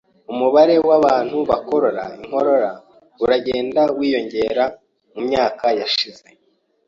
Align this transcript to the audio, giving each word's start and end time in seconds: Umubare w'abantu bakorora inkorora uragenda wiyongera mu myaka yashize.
Umubare 0.31 0.75
w'abantu 0.89 1.37
bakorora 1.49 2.03
inkorora 2.19 2.71
uragenda 3.23 3.81
wiyongera 3.97 4.65
mu 5.13 5.19
myaka 5.27 5.65
yashize. 5.79 6.27